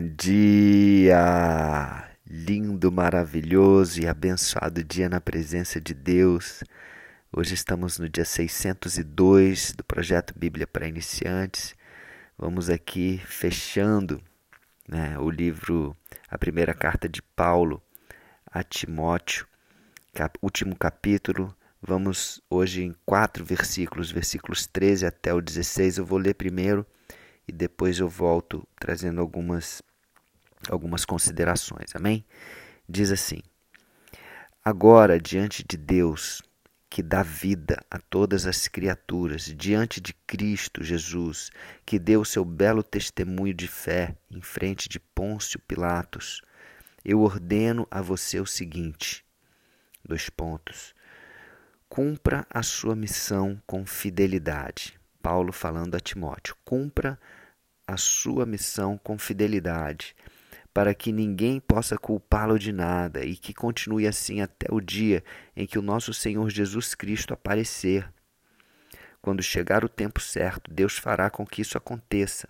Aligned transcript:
Bom 0.00 0.14
dia! 0.16 2.08
Lindo, 2.26 2.90
maravilhoso 2.90 4.00
e 4.00 4.08
abençoado 4.08 4.82
dia 4.82 5.10
na 5.10 5.20
presença 5.20 5.78
de 5.78 5.92
Deus. 5.92 6.64
Hoje 7.30 7.52
estamos 7.52 7.98
no 7.98 8.08
dia 8.08 8.24
602 8.24 9.72
do 9.72 9.84
projeto 9.84 10.32
Bíblia 10.34 10.66
para 10.66 10.88
Iniciantes. 10.88 11.74
Vamos 12.38 12.70
aqui 12.70 13.20
fechando 13.26 14.22
né, 14.88 15.18
o 15.18 15.28
livro, 15.28 15.94
a 16.30 16.38
primeira 16.38 16.72
carta 16.72 17.06
de 17.06 17.20
Paulo 17.20 17.82
a 18.50 18.62
Timóteo, 18.62 19.46
cap, 20.14 20.38
último 20.40 20.74
capítulo. 20.76 21.54
Vamos 21.82 22.40
hoje 22.48 22.84
em 22.84 22.96
quatro 23.04 23.44
versículos, 23.44 24.10
versículos 24.10 24.66
13 24.66 25.04
até 25.04 25.34
o 25.34 25.42
16. 25.42 25.98
Eu 25.98 26.06
vou 26.06 26.18
ler 26.18 26.32
primeiro 26.36 26.86
e 27.46 27.52
depois 27.52 27.98
eu 27.98 28.08
volto 28.08 28.66
trazendo 28.78 29.20
algumas 29.20 29.82
algumas 30.70 31.04
considerações. 31.04 31.94
Amém? 31.94 32.24
Diz 32.88 33.10
assim: 33.10 33.42
Agora, 34.64 35.20
diante 35.20 35.64
de 35.68 35.76
Deus, 35.76 36.42
que 36.88 37.02
dá 37.02 37.22
vida 37.22 37.84
a 37.90 37.98
todas 37.98 38.46
as 38.46 38.66
criaturas, 38.66 39.44
diante 39.44 40.00
de 40.00 40.12
Cristo 40.26 40.82
Jesus, 40.82 41.50
que 41.86 41.98
deu 41.98 42.24
seu 42.24 42.44
belo 42.44 42.82
testemunho 42.82 43.54
de 43.54 43.68
fé 43.68 44.16
em 44.30 44.40
frente 44.40 44.88
de 44.88 44.98
Pôncio 44.98 45.60
Pilatos, 45.60 46.42
eu 47.04 47.20
ordeno 47.20 47.86
a 47.90 48.02
você 48.02 48.40
o 48.40 48.46
seguinte: 48.46 49.24
dois 50.04 50.28
pontos. 50.28 50.94
Cumpra 51.88 52.46
a 52.48 52.62
sua 52.62 52.94
missão 52.94 53.60
com 53.66 53.84
fidelidade. 53.84 54.98
Paulo 55.22 55.52
falando 55.52 55.94
a 55.94 56.00
Timóteo: 56.00 56.56
cumpra 56.64 57.18
a 57.86 57.96
sua 57.96 58.46
missão 58.46 58.98
com 58.98 59.18
fidelidade, 59.18 60.14
para 60.72 60.94
que 60.94 61.12
ninguém 61.12 61.60
possa 61.60 61.98
culpá-lo 61.98 62.58
de 62.58 62.72
nada 62.72 63.24
e 63.24 63.36
que 63.36 63.52
continue 63.52 64.06
assim 64.06 64.40
até 64.40 64.66
o 64.72 64.80
dia 64.80 65.24
em 65.56 65.66
que 65.66 65.78
o 65.78 65.82
nosso 65.82 66.14
Senhor 66.14 66.48
Jesus 66.48 66.94
Cristo 66.94 67.34
aparecer. 67.34 68.12
Quando 69.20 69.42
chegar 69.42 69.84
o 69.84 69.88
tempo 69.88 70.20
certo, 70.20 70.70
Deus 70.72 70.96
fará 70.96 71.28
com 71.28 71.44
que 71.44 71.60
isso 71.60 71.76
aconteça. 71.76 72.48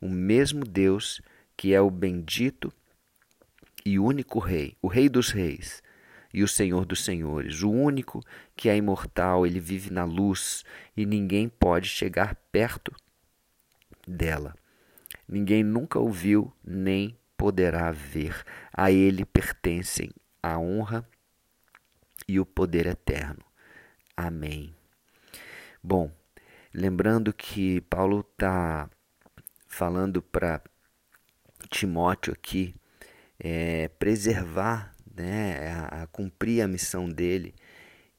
O 0.00 0.08
mesmo 0.08 0.64
Deus 0.64 1.20
que 1.56 1.74
é 1.74 1.80
o 1.80 1.90
bendito 1.90 2.72
e 3.84 3.98
único 3.98 4.38
Rei, 4.38 4.76
o 4.80 4.88
Rei 4.88 5.08
dos 5.08 5.30
Reis 5.30 5.82
e 6.32 6.42
o 6.42 6.48
Senhor 6.48 6.84
dos 6.84 7.04
Senhores, 7.04 7.62
o 7.62 7.70
único 7.70 8.22
que 8.54 8.68
é 8.68 8.76
imortal, 8.76 9.46
ele 9.46 9.58
vive 9.58 9.90
na 9.90 10.04
luz 10.04 10.64
e 10.96 11.06
ninguém 11.06 11.48
pode 11.48 11.88
chegar 11.88 12.34
perto 12.52 12.94
dela. 14.06 14.54
Ninguém 15.26 15.64
nunca 15.64 15.98
ouviu 15.98 16.52
nem 16.64 17.16
poderá 17.36 17.90
ver. 17.90 18.44
A 18.72 18.90
ele 18.90 19.24
pertencem 19.24 20.10
a 20.42 20.58
honra 20.58 21.06
e 22.28 22.40
o 22.40 22.46
poder 22.46 22.86
eterno. 22.86 23.44
Amém. 24.16 24.74
Bom, 25.82 26.10
lembrando 26.72 27.32
que 27.32 27.80
Paulo 27.82 28.26
está 28.32 28.88
falando 29.68 30.22
para 30.22 30.62
Timóteo 31.70 32.32
aqui 32.32 32.74
é, 33.38 33.88
preservar, 33.98 34.94
né, 35.14 35.68
a, 35.70 36.02
a, 36.02 36.06
cumprir 36.06 36.62
a 36.62 36.68
missão 36.68 37.08
dele 37.08 37.54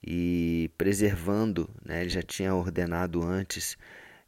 e 0.03 0.71
preservando, 0.77 1.69
né, 1.83 2.01
ele 2.01 2.09
já 2.09 2.21
tinha 2.21 2.53
ordenado 2.53 3.23
antes 3.23 3.77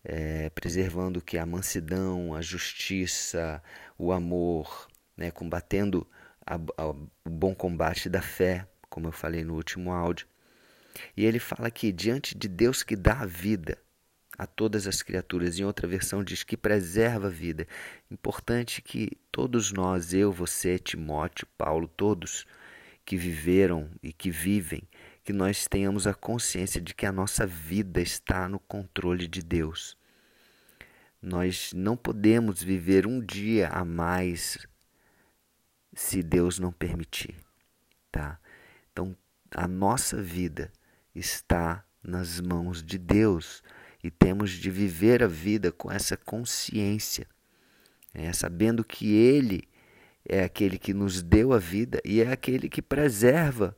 é, 0.04 0.50
preservando 0.50 1.22
que 1.22 1.38
a 1.38 1.46
mansidão, 1.46 2.34
a 2.34 2.42
justiça, 2.42 3.62
o 3.98 4.12
amor, 4.12 4.88
né, 5.16 5.32
combatendo 5.32 6.08
a, 6.46 6.56
a, 6.56 6.88
o 6.88 7.10
bom 7.30 7.54
combate 7.54 8.10
da 8.10 8.22
fé, 8.22 8.68
como 8.90 9.08
eu 9.08 9.12
falei 9.12 9.44
no 9.44 9.56
último 9.56 9.92
áudio. 9.92 10.28
E 11.16 11.26
ele 11.26 11.40
fala 11.40 11.70
que 11.70 11.92
diante 11.92 12.36
de 12.36 12.48
Deus 12.48 12.84
que 12.84 12.96
dá 12.96 13.22
a 13.22 13.26
vida 13.26 13.78
a 14.38 14.48
todas 14.48 14.88
as 14.88 15.02
criaturas, 15.02 15.60
em 15.60 15.66
outra 15.66 15.86
versão 15.86 16.24
diz 16.24 16.44
que 16.44 16.56
preserva 16.56 17.28
a 17.28 17.30
vida. 17.30 17.68
Importante 18.10 18.82
que 18.82 19.12
todos 19.30 19.74
nós, 19.74 20.14
eu, 20.14 20.32
você, 20.32 20.80
Timóteo, 20.80 21.46
Paulo, 21.58 21.90
todos 21.90 22.46
que 23.04 23.18
viveram 23.18 23.90
e 24.02 24.14
que 24.14 24.32
vivem, 24.32 24.84
que 25.26 25.34
nós 25.34 25.68
tenhamos 25.68 26.08
a 26.08 26.14
consciência 26.14 26.80
de 26.80 26.96
que 26.96 27.06
a 27.06 27.12
nossa 27.12 27.46
vida 27.46 28.00
está 28.00 28.48
no 28.48 28.60
controle 28.60 29.28
de 29.28 29.42
Deus. 29.42 29.98
Nós 31.22 31.74
não 31.74 31.98
podemos 31.98 32.64
viver 32.64 33.06
um 33.06 33.20
dia 33.20 33.68
a 33.70 33.84
mais 33.84 34.58
se 35.94 36.24
Deus 36.24 36.60
não 36.60 36.72
permitir, 36.72 37.36
tá? 38.12 38.40
Então, 38.92 39.16
a 39.52 39.68
nossa 39.68 40.22
vida 40.22 40.72
está 41.14 41.84
nas 42.02 42.40
mãos 42.40 42.82
de 42.82 42.98
Deus 42.98 43.62
e 44.02 44.10
temos 44.10 44.52
de 44.52 44.72
viver 44.72 45.22
a 45.22 45.28
vida 45.28 45.72
com 45.72 45.92
essa 45.92 46.16
consciência, 46.16 47.28
é, 48.14 48.32
sabendo 48.32 48.84
que 48.84 49.14
Ele 49.14 49.68
é 50.26 50.44
aquele 50.44 50.78
que 50.78 50.94
nos 50.94 51.22
deu 51.22 51.52
a 51.52 51.58
vida 51.58 52.00
e 52.06 52.22
é 52.22 52.32
aquele 52.32 52.70
que 52.70 52.82
preserva 52.82 53.76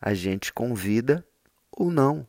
a 0.00 0.12
gente 0.12 0.52
com 0.52 0.74
vida 0.74 1.26
ou 1.70 1.90
não. 1.90 2.26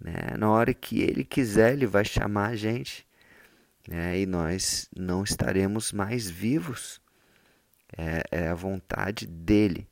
Né? 0.00 0.36
Na 0.38 0.50
hora 0.50 0.72
que 0.72 1.00
ele 1.00 1.24
quiser, 1.24 1.72
ele 1.72 1.86
vai 1.86 2.04
chamar 2.04 2.50
a 2.50 2.56
gente 2.56 3.06
né? 3.88 4.20
e 4.20 4.26
nós 4.26 4.88
não 4.96 5.24
estaremos 5.24 5.92
mais 5.92 6.28
vivos. 6.28 7.00
É, 7.96 8.22
é 8.30 8.48
a 8.48 8.54
vontade 8.54 9.26
dele. 9.26 9.88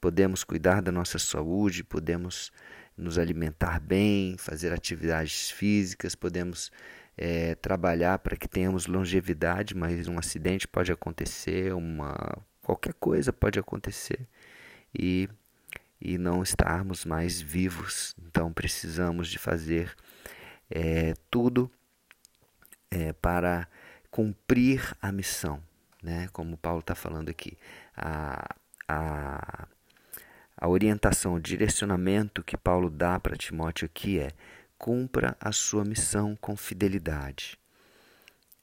Podemos 0.00 0.44
cuidar 0.44 0.82
da 0.82 0.92
nossa 0.92 1.18
saúde, 1.18 1.82
podemos 1.82 2.52
nos 2.96 3.18
alimentar 3.18 3.80
bem, 3.80 4.36
fazer 4.36 4.72
atividades 4.72 5.50
físicas, 5.50 6.14
podemos 6.14 6.70
é, 7.16 7.54
trabalhar 7.54 8.18
para 8.18 8.36
que 8.36 8.48
tenhamos 8.48 8.86
longevidade, 8.86 9.74
mas 9.74 10.06
um 10.08 10.18
acidente 10.18 10.68
pode 10.68 10.92
acontecer, 10.92 11.72
uma 11.74 12.16
qualquer 12.62 12.92
coisa 12.94 13.32
pode 13.32 13.58
acontecer 13.58 14.28
e 14.96 15.28
e 16.00 16.16
não 16.16 16.42
estarmos 16.42 17.04
mais 17.04 17.40
vivos. 17.40 18.14
Então 18.26 18.52
precisamos 18.52 19.28
de 19.28 19.38
fazer 19.38 19.94
é, 20.70 21.14
tudo 21.30 21.70
é, 22.90 23.12
para 23.12 23.68
cumprir 24.10 24.96
a 25.00 25.12
missão, 25.12 25.62
né? 26.02 26.28
Como 26.32 26.56
Paulo 26.56 26.80
está 26.80 26.94
falando 26.94 27.28
aqui, 27.28 27.56
a, 27.96 28.54
a, 28.88 29.68
a 30.56 30.68
orientação, 30.68 31.34
o 31.34 31.40
direcionamento 31.40 32.42
que 32.42 32.56
Paulo 32.56 32.90
dá 32.90 33.18
para 33.18 33.36
Timóteo 33.36 33.86
aqui 33.86 34.18
é 34.18 34.30
cumpra 34.76 35.36
a 35.40 35.50
sua 35.52 35.84
missão 35.84 36.36
com 36.36 36.56
fidelidade, 36.56 37.58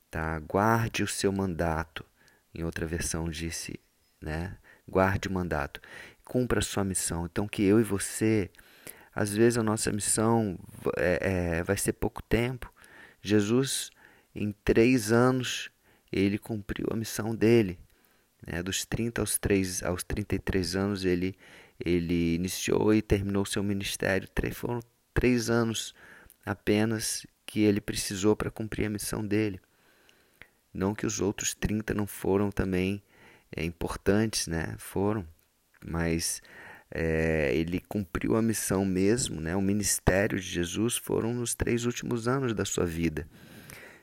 tá? 0.09 0.39
Guarde 0.39 1.03
o 1.03 1.07
seu 1.07 1.31
mandato. 1.31 2.05
Em 2.53 2.63
outra 2.63 2.85
versão 2.85 3.29
disse, 3.29 3.79
né? 4.21 4.57
Guarde 4.87 5.27
o 5.27 5.31
mandato 5.31 5.81
cumpra 6.25 6.59
a 6.59 6.63
sua 6.63 6.83
missão. 6.83 7.25
Então, 7.25 7.47
que 7.47 7.63
eu 7.63 7.79
e 7.79 7.83
você, 7.83 8.49
às 9.13 9.31
vezes 9.33 9.57
a 9.57 9.63
nossa 9.63 9.91
missão 9.91 10.57
é, 10.97 11.19
é, 11.59 11.63
vai 11.63 11.77
ser 11.77 11.93
pouco 11.93 12.21
tempo. 12.23 12.73
Jesus, 13.21 13.91
em 14.35 14.51
três 14.63 15.11
anos, 15.11 15.69
ele 16.11 16.37
cumpriu 16.37 16.87
a 16.91 16.95
missão 16.95 17.33
dele. 17.33 17.79
Né? 18.45 18.61
Dos 18.61 18.85
30 18.85 19.21
aos, 19.21 19.37
3, 19.37 19.83
aos 19.83 20.03
33 20.03 20.75
anos, 20.75 21.05
ele, 21.05 21.35
ele 21.79 22.35
iniciou 22.35 22.93
e 22.93 23.01
terminou 23.01 23.45
seu 23.45 23.63
ministério. 23.63 24.27
Três, 24.27 24.55
foram 24.55 24.81
três 25.13 25.49
anos 25.49 25.95
apenas 26.45 27.25
que 27.45 27.61
ele 27.61 27.79
precisou 27.79 28.35
para 28.35 28.51
cumprir 28.51 28.85
a 28.85 28.89
missão 28.89 29.25
dele. 29.25 29.59
Não 30.73 30.93
que 30.93 31.05
os 31.05 31.21
outros 31.21 31.53
30 31.53 31.93
não 31.93 32.05
foram 32.05 32.51
também 32.51 33.01
é, 33.55 33.63
importantes, 33.63 34.47
né? 34.47 34.75
Foram 34.77 35.25
mas 35.85 36.41
é, 36.89 37.51
ele 37.53 37.79
cumpriu 37.79 38.35
a 38.35 38.41
missão 38.41 38.83
mesmo, 38.83 39.39
né? 39.39 39.55
o 39.55 39.61
ministério 39.61 40.39
de 40.39 40.45
Jesus 40.45 40.97
foram 40.97 41.33
nos 41.33 41.53
três 41.53 41.85
últimos 41.85 42.27
anos 42.27 42.53
da 42.53 42.65
sua 42.65 42.85
vida. 42.85 43.27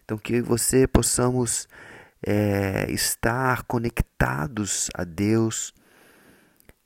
Então, 0.05 0.19
que 0.19 0.41
você 0.41 0.87
possamos 0.87 1.69
é, 2.23 2.91
estar 2.91 3.63
conectados 3.65 4.89
a 4.95 5.05
Deus, 5.05 5.75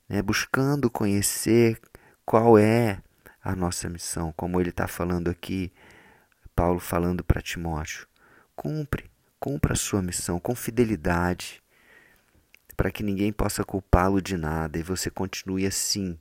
né? 0.07 0.21
buscando 0.21 0.89
conhecer 0.89 1.79
qual 2.25 2.57
é 2.57 3.01
a 3.43 3.55
nossa 3.55 3.89
missão, 3.89 4.33
como 4.35 4.59
ele 4.59 4.69
está 4.69 4.87
falando 4.87 5.29
aqui, 5.29 5.71
Paulo 6.55 6.79
falando 6.79 7.23
para 7.23 7.41
Timóteo. 7.41 8.07
Cumpre, 8.55 9.09
cumpra 9.39 9.73
a 9.73 9.77
sua 9.77 10.01
missão 10.01 10.39
com 10.39 10.55
fidelidade 10.55 11.61
para 12.75 12.91
que 12.91 13.03
ninguém 13.03 13.31
possa 13.31 13.63
culpá-lo 13.63 14.21
de 14.21 14.37
nada 14.37 14.77
e 14.77 14.83
você 14.83 15.09
continue 15.09 15.65
assim, 15.65 16.17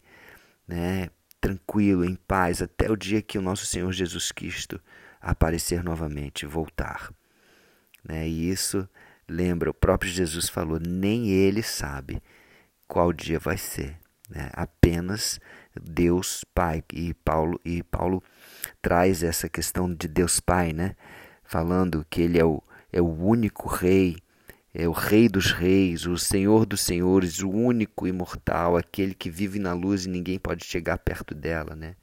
né, 0.67 1.11
tranquilo, 1.41 2.05
em 2.05 2.15
paz, 2.15 2.63
até 2.63 2.91
o 2.91 2.97
dia 2.97 3.21
que 3.21 3.39
o 3.39 3.43
nosso 3.43 3.67
Senhor 3.67 3.93
Jesus 3.93 4.33
Cristo 4.33 4.81
aparecer 5.31 5.83
novamente, 5.83 6.47
voltar. 6.47 7.13
Né? 8.05 8.29
E 8.29 8.51
isso 8.51 8.89
Lembra, 9.29 9.71
o 9.71 9.75
próprio 9.75 10.11
Jesus 10.11 10.49
falou: 10.49 10.79
nem 10.79 11.29
ele 11.29 11.63
sabe 11.63 12.23
qual 12.87 13.13
dia 13.13 13.39
vai 13.39 13.59
ser. 13.59 13.99
Né? 14.31 14.51
Apenas 14.53 15.41
Deus 15.81 16.45
Pai. 16.55 16.83
E 16.93 17.13
Paulo, 17.13 17.61
e 17.65 17.83
Paulo 17.83 18.23
traz 18.81 19.23
essa 19.23 19.49
questão 19.49 19.93
de 19.93 20.07
Deus 20.07 20.39
Pai, 20.39 20.73
né? 20.73 20.95
falando 21.43 22.07
que 22.09 22.23
ele 22.23 22.39
é 22.39 22.45
o, 22.45 22.63
é 22.93 23.01
o 23.01 23.09
único 23.09 23.69
rei, 23.69 24.17
é 24.73 24.89
o 24.89 24.93
rei 24.93 25.29
dos 25.29 25.53
reis, 25.53 26.07
o 26.07 26.19
senhor 26.19 26.67
dos 26.67 26.81
senhores, 26.81 27.41
o 27.41 27.51
único 27.51 28.07
imortal, 28.07 28.77
aquele 28.77 29.15
que 29.15 29.31
vive 29.31 29.59
na 29.59 29.73
luz 29.73 30.07
e 30.07 30.09
ninguém 30.09 30.39
pode 30.39 30.65
chegar 30.65 30.99
perto 30.99 31.35
dela. 31.35 31.75
Né? 31.75 31.97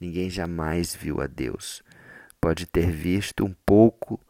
Ninguém 0.00 0.30
jamais 0.30 0.94
viu 0.94 1.20
a 1.20 1.26
Deus. 1.26 1.82
Pode 2.46 2.64
ter 2.64 2.92
visto 2.92 3.44
um 3.44 3.52
pouco 3.66 4.20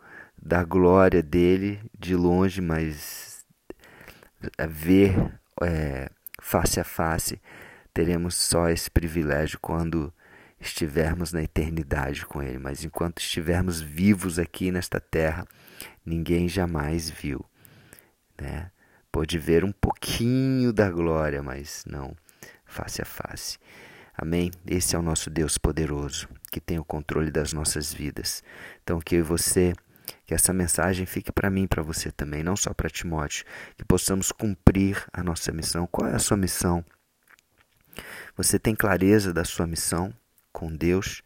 da 0.40 0.64
glória 0.64 1.22
dele 1.22 1.82
de 1.92 2.16
longe, 2.16 2.62
mas 2.62 3.44
ver 4.66 5.38
é, 5.62 6.08
face 6.40 6.80
a 6.80 6.84
face, 6.84 7.38
teremos 7.92 8.34
só 8.34 8.70
esse 8.70 8.90
privilégio 8.90 9.58
quando 9.60 10.10
estivermos 10.58 11.30
na 11.30 11.42
eternidade 11.42 12.24
com 12.24 12.42
Ele. 12.42 12.58
Mas 12.58 12.82
enquanto 12.82 13.18
estivermos 13.18 13.82
vivos 13.82 14.38
aqui 14.38 14.72
nesta 14.72 14.98
terra, 14.98 15.46
ninguém 16.02 16.48
jamais 16.48 17.10
viu. 17.10 17.44
Né? 18.40 18.70
Pôde 19.12 19.38
ver 19.38 19.62
um 19.62 19.72
pouquinho 19.72 20.72
da 20.72 20.90
glória, 20.90 21.42
mas 21.42 21.84
não 21.86 22.16
face 22.64 23.02
a 23.02 23.04
face. 23.04 23.58
Amém? 24.16 24.50
Esse 24.66 24.96
é 24.96 24.98
o 24.98 25.02
nosso 25.02 25.28
Deus 25.28 25.58
poderoso, 25.58 26.28
que 26.50 26.60
tem 26.60 26.78
o 26.78 26.84
controle 26.84 27.30
das 27.30 27.52
nossas 27.52 27.92
vidas. 27.92 28.42
Então, 28.82 28.98
que 28.98 29.16
eu 29.16 29.20
e 29.20 29.22
você 29.22 29.74
que 30.24 30.34
essa 30.34 30.52
mensagem 30.52 31.06
fique 31.06 31.30
para 31.30 31.50
mim, 31.50 31.66
para 31.66 31.82
você 31.82 32.10
também, 32.10 32.42
não 32.42 32.56
só 32.56 32.72
para 32.72 32.90
Timóteo, 32.90 33.44
que 33.76 33.84
possamos 33.84 34.32
cumprir 34.32 35.04
a 35.12 35.22
nossa 35.22 35.52
missão. 35.52 35.86
Qual 35.86 36.08
é 36.08 36.14
a 36.14 36.18
sua 36.18 36.36
missão? 36.36 36.84
Você 38.36 38.58
tem 38.58 38.74
clareza 38.74 39.32
da 39.32 39.44
sua 39.44 39.66
missão 39.66 40.12
com 40.52 40.74
Deus? 40.74 41.22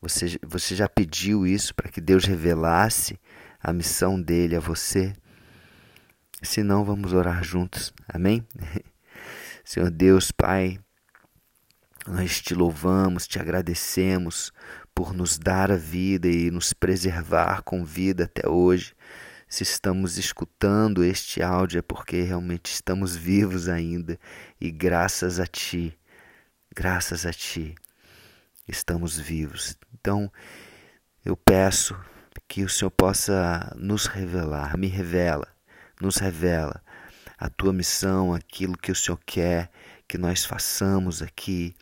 Você, 0.00 0.38
você 0.44 0.76
já 0.76 0.88
pediu 0.88 1.46
isso 1.46 1.74
para 1.74 1.90
que 1.90 2.00
Deus 2.00 2.24
revelasse 2.24 3.18
a 3.60 3.72
missão 3.72 4.20
dele 4.20 4.56
a 4.56 4.60
você? 4.60 5.12
Se 6.42 6.62
não, 6.62 6.84
vamos 6.84 7.12
orar 7.12 7.42
juntos. 7.42 7.92
Amém? 8.08 8.46
Senhor 9.64 9.90
Deus, 9.90 10.30
Pai, 10.30 10.78
nós 12.08 12.40
te 12.40 12.54
louvamos, 12.54 13.26
te 13.26 13.38
agradecemos 13.38 14.52
por 14.94 15.12
nos 15.12 15.38
dar 15.38 15.70
a 15.70 15.76
vida 15.76 16.28
e 16.28 16.50
nos 16.50 16.72
preservar 16.72 17.62
com 17.62 17.84
vida 17.84 18.24
até 18.24 18.48
hoje. 18.48 18.94
Se 19.48 19.62
estamos 19.62 20.16
escutando 20.16 21.04
este 21.04 21.42
áudio 21.42 21.78
é 21.78 21.82
porque 21.82 22.22
realmente 22.22 22.72
estamos 22.72 23.14
vivos 23.14 23.68
ainda 23.68 24.18
e 24.60 24.70
graças 24.70 25.38
a 25.38 25.46
Ti, 25.46 25.96
graças 26.74 27.26
a 27.26 27.32
Ti, 27.32 27.74
estamos 28.66 29.18
vivos. 29.18 29.76
Então, 29.94 30.32
eu 31.24 31.36
peço 31.36 31.96
que 32.48 32.62
o 32.62 32.68
Senhor 32.68 32.90
possa 32.90 33.72
nos 33.76 34.06
revelar, 34.06 34.76
me 34.76 34.86
revela, 34.86 35.48
nos 36.00 36.16
revela 36.16 36.82
a 37.38 37.48
Tua 37.48 37.72
missão, 37.72 38.32
aquilo 38.32 38.76
que 38.76 38.92
o 38.92 38.96
Senhor 38.96 39.18
quer 39.26 39.70
que 40.08 40.18
nós 40.18 40.44
façamos 40.44 41.22
aqui 41.22 41.74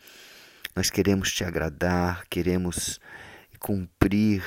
nós 0.75 0.89
queremos 0.89 1.31
te 1.31 1.45
agradar, 1.45 2.25
queremos 2.27 2.99
cumprir 3.59 4.43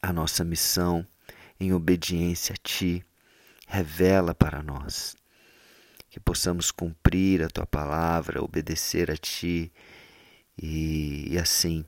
a 0.00 0.10
nossa 0.10 0.42
missão 0.42 1.06
em 1.60 1.74
obediência 1.74 2.54
a 2.54 2.56
ti. 2.56 3.04
Revela 3.68 4.34
para 4.34 4.62
nós 4.62 5.14
que 6.08 6.18
possamos 6.18 6.70
cumprir 6.70 7.42
a 7.42 7.48
tua 7.48 7.66
palavra, 7.66 8.42
obedecer 8.42 9.10
a 9.10 9.18
ti 9.18 9.70
e, 10.56 11.26
e 11.30 11.38
assim 11.38 11.84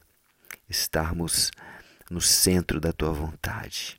estarmos 0.69 1.50
no 2.11 2.20
centro 2.20 2.78
da 2.78 2.93
tua 2.93 3.12
vontade. 3.12 3.99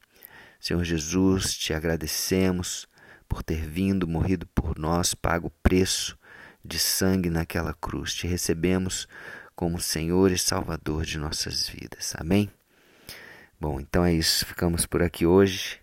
Senhor 0.60 0.84
Jesus, 0.84 1.58
te 1.58 1.74
agradecemos 1.74 2.88
por 3.28 3.42
ter 3.42 3.68
vindo, 3.68 4.08
morrido 4.08 4.46
por 4.48 4.78
nós, 4.78 5.16
pago 5.16 5.48
o 5.48 5.64
preço 5.64 6.19
de 6.64 6.80
sangue 6.80 7.30
naquela 7.30 7.74
cruz. 7.74 8.14
Te 8.14 8.28
recebemos 8.28 9.08
como 9.56 9.80
Senhor 9.80 10.32
e 10.32 10.38
Salvador 10.38 11.06
de 11.06 11.18
nossas 11.18 11.68
vidas. 11.68 12.14
Amém? 12.18 12.50
Bom, 13.60 13.80
então 13.80 14.06
é 14.06 14.14
isso. 14.14 14.46
Ficamos 14.46 14.86
por 14.86 15.02
aqui 15.04 15.26
hoje. 15.26 15.80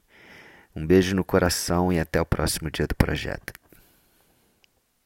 Um 0.74 0.86
beijo 0.86 1.14
no 1.14 1.24
coração 1.24 1.92
e 1.92 1.98
até 1.98 2.20
o 2.20 2.26
próximo 2.26 2.70
dia 2.70 2.86
do 2.86 2.94
projeto. 2.94 3.52